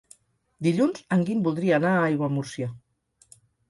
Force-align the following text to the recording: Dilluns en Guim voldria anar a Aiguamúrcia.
Dilluns 0.67 1.03
en 1.17 1.27
Guim 1.29 1.45
voldria 1.51 1.79
anar 1.81 1.95
a 1.99 2.03
Aiguamúrcia. 2.09 2.75